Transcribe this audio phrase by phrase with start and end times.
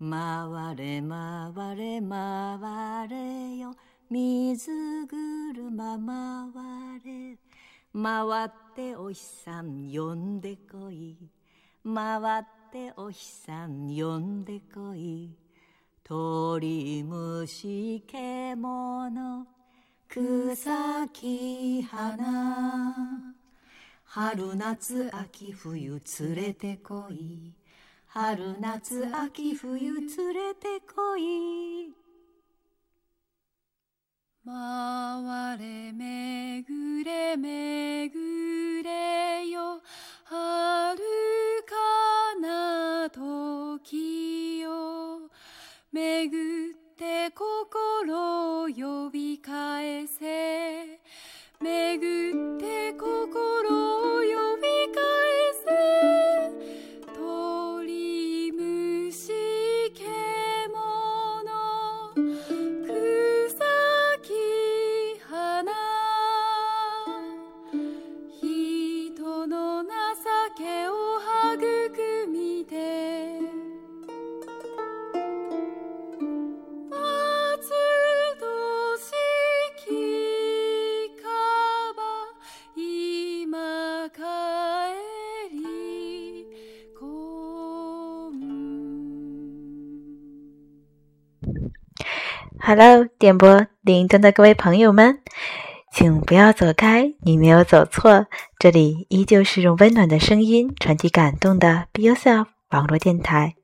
[0.00, 3.74] 回れ回れ回れよ。
[4.08, 4.70] 水
[5.08, 7.36] 車回れ。
[7.92, 11.16] 回ってお日さん呼んでこい。
[11.84, 15.34] 回ってお日さん呼んでこい。
[16.04, 19.46] 鳥虫獣。
[20.08, 23.34] 草木花。
[24.04, 27.57] 春夏秋冬連れてこい。
[28.10, 31.92] 春夏秋冬連れてこい。
[34.46, 39.27] 回れ巡れ巡れ。
[92.68, 95.20] Hello，点播铃铛的各位朋友们，
[95.90, 98.26] 请不要走开，你没有走错，
[98.58, 103.54] 这里依旧是用温暖的声音传递感动的 Be Yourself 网络电台。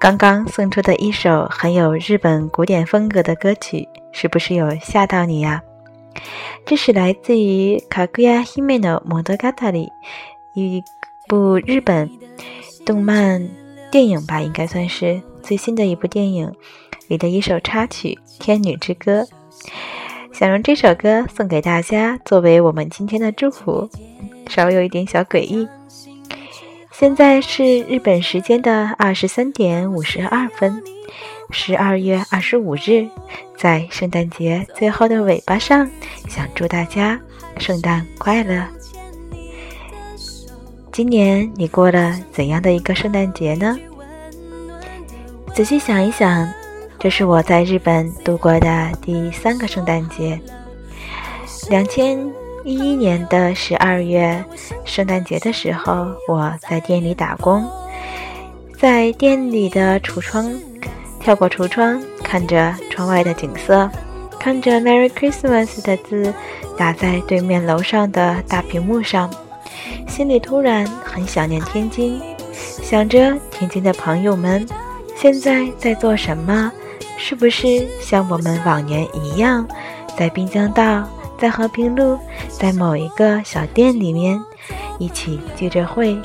[0.00, 5.62] 刚刚送出的一首很有日本古典风格的歌曲，是不是有吓到你呀？
[6.64, 9.92] 这是来自于《卡古亚希美诺莫德嘎塔里》
[10.58, 10.82] 一
[11.28, 12.10] 部日本
[12.86, 13.46] 动漫
[13.90, 16.50] 电影吧，应该算是最新的一部电影
[17.08, 19.22] 里的一首插曲《天女之歌》。
[20.32, 23.88] 想用这首歌送给大家，作为我们今天的祝福，
[24.48, 25.68] 稍微有一点小诡异。
[26.90, 30.82] 现在是日本时间的二十三点五十二分，
[31.50, 33.06] 十二月二十五日，
[33.56, 35.88] 在圣诞节最后的尾巴上，
[36.28, 37.20] 想祝大家
[37.58, 38.66] 圣诞快乐。
[40.90, 43.76] 今年你过了怎样的一个圣诞节呢？
[45.54, 46.52] 仔细想一想，
[46.98, 50.36] 这是我在日本度过的第三个圣诞节。
[51.70, 52.18] 两千
[52.64, 54.44] 一一年的十二月
[54.84, 57.64] 圣诞节的时候，我在店里打工，
[58.76, 60.52] 在店里的橱窗
[61.20, 63.88] 跳过橱窗，看着窗外的景色，
[64.40, 66.34] 看着 “Merry Christmas” 的字
[66.76, 69.32] 打在对面楼上的大屏幕上，
[70.08, 72.20] 心里突然很想念天津，
[72.52, 74.66] 想着天津的朋友们
[75.16, 76.70] 现在在做什么，
[77.16, 79.66] 是不是像我们往年一样，
[80.16, 81.08] 在滨江道？
[81.36, 82.16] 在和平路，
[82.48, 84.40] 在某一个小店里面，
[85.00, 86.16] 一起聚着会，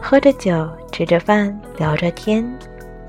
[0.00, 2.44] 喝着酒，吃着饭，聊着天。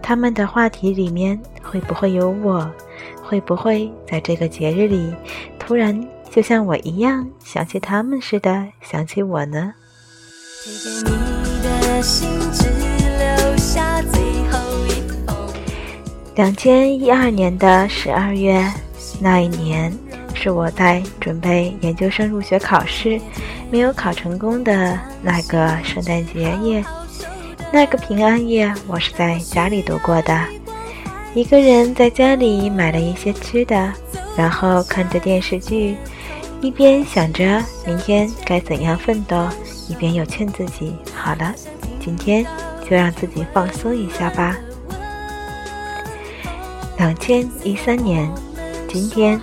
[0.01, 2.69] 他们的话题里面会不会有我？
[3.23, 5.16] 会不会在这个节日里，
[5.57, 9.73] 突然就像我一样想起他们似的想起我呢？
[16.35, 18.63] 两千一二年的十二月
[19.19, 19.91] 那一年。
[20.38, 23.19] 是我在准备研究生入学考试，
[23.72, 26.84] 没有考成功的那个圣诞节夜，
[27.72, 30.38] 那个平安夜，我是在家里度过的。
[31.34, 33.91] 一个人在家里买了一些吃的，
[34.38, 35.96] 然后看着电视剧，
[36.59, 39.47] 一边想着明天该怎样奋斗，
[39.88, 41.56] 一边又劝自己：好了，
[42.00, 42.46] 今天
[42.88, 44.56] 就让自己放松一下吧。
[46.97, 48.29] 两千一三年，
[48.88, 49.39] 今天。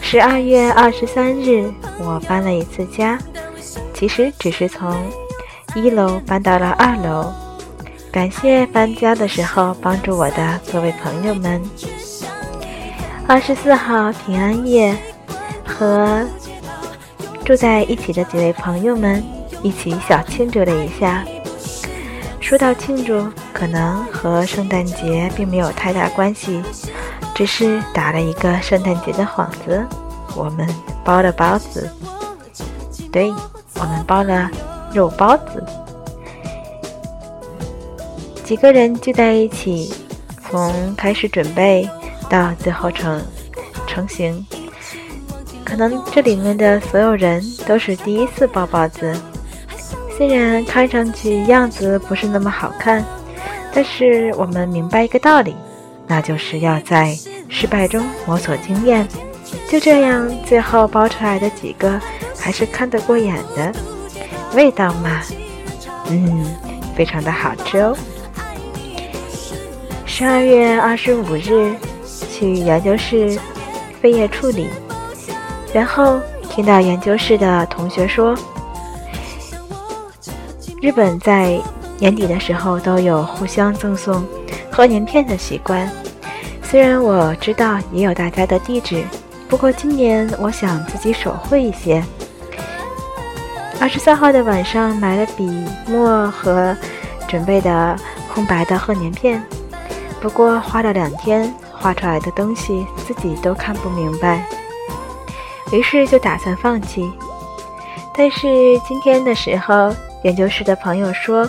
[0.00, 3.18] 十二月二十三日，我搬了一次家，
[3.92, 4.96] 其实只是从
[5.74, 7.32] 一楼搬到了二楼。
[8.10, 11.60] 感谢搬家的时候帮助我的各位朋友们。
[13.26, 14.96] 二十四号平安夜，
[15.66, 16.26] 和
[17.44, 19.22] 住在一起的几位朋友们
[19.62, 21.22] 一起小庆祝了一下。
[22.48, 26.62] 说到庆祝，可能和圣诞节并没有太大关系。
[27.34, 29.86] 只是打了一个圣诞节的幌子，
[30.34, 30.66] 我们
[31.04, 31.86] 包了包子，
[33.12, 33.30] 对，
[33.74, 34.50] 我们包了
[34.94, 35.62] 肉包子。
[38.42, 39.92] 几个人聚在一起，
[40.48, 41.86] 从开始准备
[42.30, 43.22] 到最后成
[43.86, 44.42] 成型，
[45.66, 49.14] 可能这里面的所有人都是第一次包包子。
[50.18, 53.04] 虽然看上去样子不是那么好看，
[53.72, 55.54] 但是我们明白一个道理，
[56.08, 57.16] 那就是要在
[57.48, 59.06] 失败中摸索经验。
[59.68, 62.00] 就这样，最后包出来的几个
[62.36, 63.72] 还是看得过眼的，
[64.54, 65.22] 味道嘛，
[66.08, 66.44] 嗯，
[66.96, 67.96] 非常的好吃哦。
[70.04, 71.72] 十二月二十五日
[72.32, 73.38] 去研究室
[74.02, 74.66] 废液处理，
[75.72, 76.18] 然后
[76.50, 78.36] 听到研究室的同学说，
[80.80, 81.60] 日本在
[81.98, 84.24] 年底的时候都有互相赠送
[84.70, 85.90] 贺年片的习惯。
[86.62, 89.04] 虽然我知道也有大家的地址。
[89.48, 92.04] 不过今年我想自己手绘一些。
[93.80, 96.76] 二十三号的晚上买了笔墨和
[97.26, 97.96] 准备的
[98.32, 99.42] 空白的贺年片，
[100.20, 104.44] 不过画了两天，画出来的东西自己都看不明白，
[105.72, 107.10] 于是就打算放弃。
[108.14, 108.46] 但是
[108.86, 111.48] 今天的时候，研究室的朋友说，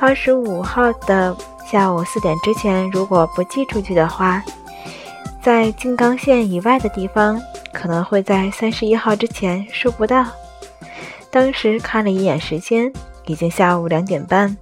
[0.00, 1.36] 二十五号的
[1.66, 4.42] 下午四点之前，如果不寄出去的话。
[5.42, 7.38] 在静冈县以外的地方，
[7.70, 10.24] 可能会在三十一号之前收不到。
[11.30, 12.90] 当时看了一眼时间，
[13.26, 14.56] 已经下午两点半，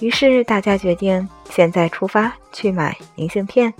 [0.00, 3.72] 于是大家决定现在出发去买明信片。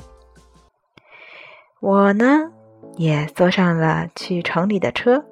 [1.81, 2.51] 我呢，
[2.97, 5.23] 也坐上了去城里的车，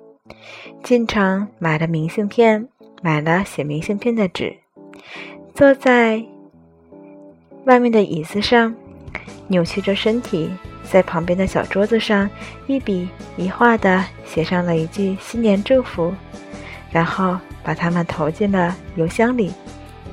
[0.82, 2.68] 进城买了明信片，
[3.00, 4.54] 买了写明信片的纸，
[5.54, 6.22] 坐在
[7.64, 8.74] 外面的椅子上，
[9.48, 10.50] 扭曲着身体。
[10.82, 12.28] 在旁边的小桌子上，
[12.66, 16.12] 一笔一画的写上了一句新年祝福，
[16.90, 19.52] 然后把它们投进了邮箱里，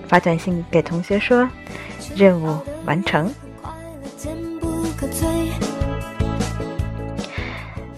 [0.07, 1.49] 发短信给同学说
[2.15, 3.27] ：“任务完成。”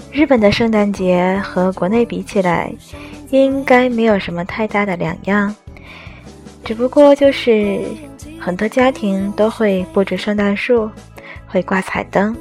[0.09, 2.74] 日本的圣诞节和国内比起来，
[3.31, 5.55] 应该没有什么太大的两样，
[6.63, 7.81] 只不过就是
[8.39, 10.89] 很多家庭都会布置圣诞树，
[11.47, 12.35] 会挂彩灯。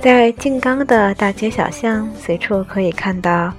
[0.00, 3.52] 在静冈的大街小巷，随处可以看到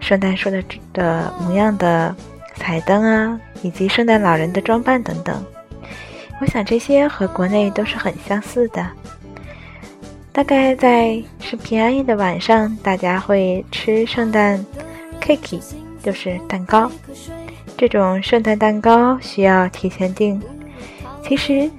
[0.00, 0.62] 圣诞树的
[0.92, 2.14] 的模样的
[2.54, 5.42] 彩灯啊，以及圣诞老人的装扮等等。
[6.40, 8.86] 我想这些和国内都是很相似的。
[10.30, 14.64] 大概在是平安夜的晚上，大家会吃圣诞
[15.36, 15.60] cake，
[16.02, 16.90] 就是蛋糕。
[17.76, 20.40] 这种圣诞蛋糕需要提前订。
[21.22, 21.70] 其实。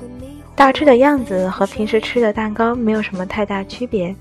[0.56, 4.14] 大致的样子和平时吃的蛋糕没有什么太大区别，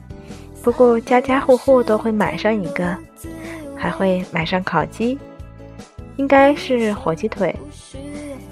[0.63, 2.97] 不过家家户户都会买上一个，
[3.75, 5.19] 还会买上烤鸡，
[6.15, 7.53] 应该是火鸡腿，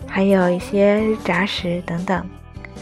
[0.04, 2.28] 还有一些炸食等等。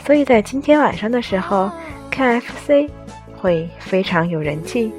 [0.07, 1.71] 所以在今天晚上的时候
[2.11, 2.89] ，KFC
[3.37, 4.91] 会非常有人气。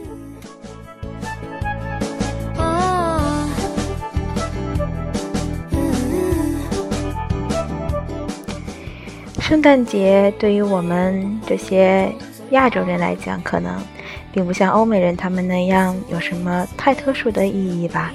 [9.56, 12.14] 圣诞节对于我们这些
[12.50, 13.74] 亚洲人来讲，可能
[14.34, 18.12] 并不像欧美人他们那样有什么太特殊的意义吧。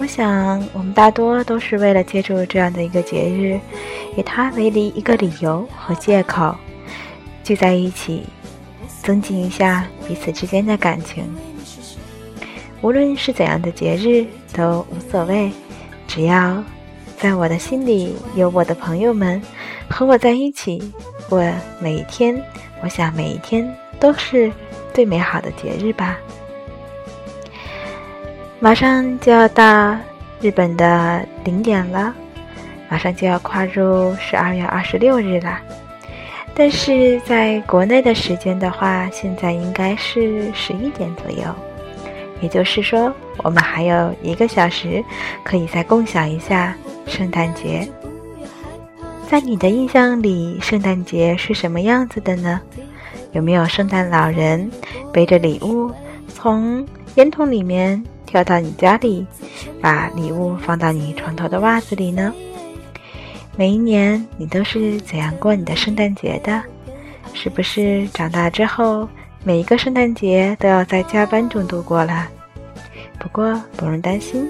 [0.00, 3.60] 我想，我们大多都是为了借助这样的一个节日，
[4.16, 6.56] 以它为理一个理由和借口，
[7.44, 8.24] 聚在一起，
[9.04, 11.24] 增进一下彼此之间的感情。
[12.80, 15.52] 无论是怎样的节日都无所谓，
[16.08, 16.60] 只要
[17.16, 19.40] 在我的心里有我的朋友们。
[19.90, 20.80] 和我在一起，
[21.28, 21.44] 我
[21.80, 22.40] 每一天，
[22.82, 24.50] 我想每一天都是
[24.94, 26.16] 最美好的节日吧。
[28.60, 29.96] 马上就要到
[30.40, 32.14] 日本的零点了，
[32.88, 35.58] 马上就要跨入十二月二十六日了。
[36.54, 41.44] 但是在国内的时间的话，现在应该是十一点左右，
[42.40, 45.04] 也就是说，我们还有一个小时，
[45.42, 46.74] 可以再共享一下
[47.06, 47.86] 圣诞节。
[49.30, 52.60] 在你的印象里，圣诞节是什么样子的呢？
[53.30, 54.68] 有没有圣诞老人
[55.12, 55.88] 背着礼物
[56.26, 56.84] 从
[57.14, 59.24] 烟筒里面跳到你家里，
[59.80, 62.34] 把礼物放到你床头的袜子里呢？
[63.56, 66.60] 每一年你都是怎样过你的圣诞节的？
[67.32, 69.08] 是不是长大之后
[69.44, 72.26] 每一个圣诞节都要在加班中度过了？
[73.20, 74.44] 不过不用担心，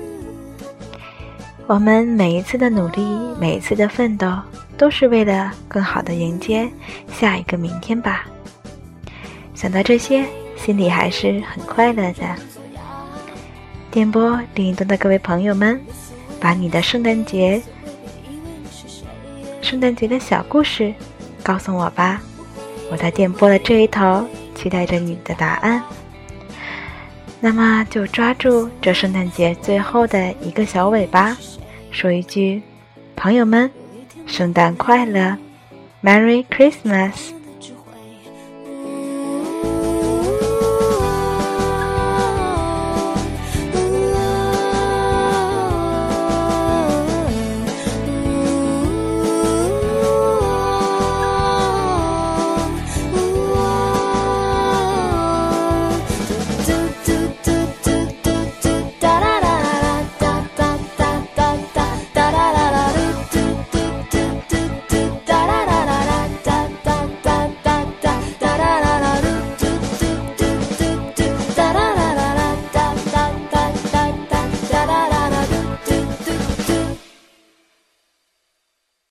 [1.66, 3.02] 我们每一次的努力，
[3.38, 4.26] 每一次的奋斗。
[4.80, 6.66] 都是为了更好的迎接
[7.12, 8.24] 下一个明天吧。
[9.54, 10.24] 想到这些，
[10.56, 12.34] 心里还是很快乐的。
[13.90, 15.78] 电波另一端的各位朋友们，
[16.40, 17.60] 把你的圣诞节、
[19.60, 20.94] 圣诞节的小故事
[21.42, 22.22] 告诉我吧。
[22.90, 25.82] 我在电波的这一头，期待着你的答案。
[27.38, 31.36] 那么，就抓住这圣诞节最后的一个小尾巴，
[31.90, 32.62] 说一句：
[33.14, 33.70] 朋友们。
[34.29, 35.37] 圣诞快乐，
[36.03, 37.31] Merry Christmas。